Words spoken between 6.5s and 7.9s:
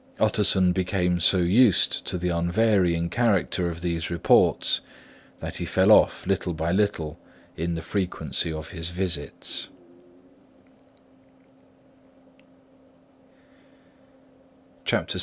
by little in the